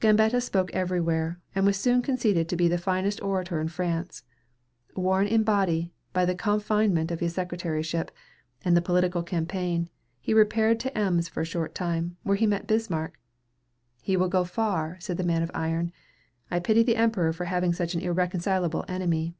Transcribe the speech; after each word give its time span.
Gambetta 0.00 0.40
spoke 0.42 0.74
everywhere, 0.74 1.38
and 1.54 1.64
was 1.64 1.76
soon 1.78 2.02
conceded 2.02 2.48
to 2.48 2.56
be 2.56 2.66
the 2.66 2.78
finest 2.78 3.22
orator 3.22 3.60
in 3.60 3.68
France. 3.68 4.24
Worn 4.96 5.28
in 5.28 5.44
body, 5.44 5.92
by 6.12 6.24
the 6.24 6.34
confinement 6.34 7.12
of 7.12 7.20
the 7.20 7.28
secretaryship, 7.28 8.10
and 8.64 8.76
the 8.76 8.82
political 8.82 9.22
campaign, 9.22 9.88
he 10.20 10.34
repaired 10.34 10.80
to 10.80 10.98
Ems 10.98 11.28
for 11.28 11.42
a 11.42 11.46
short 11.46 11.76
time, 11.76 12.16
where 12.24 12.34
he 12.36 12.44
met 12.44 12.66
Bismarck. 12.66 13.20
"He 14.02 14.16
will 14.16 14.28
go 14.28 14.42
far," 14.42 14.96
said 14.98 15.16
the 15.16 15.22
Man 15.22 15.44
of 15.44 15.50
Iron. 15.54 15.92
"I 16.50 16.58
pity 16.58 16.82
the 16.82 16.96
Emperor 16.96 17.32
for 17.32 17.44
having 17.44 17.72
such 17.72 17.94
an 17.94 18.00
irreconcilable 18.00 18.84
enemy." 18.88 19.36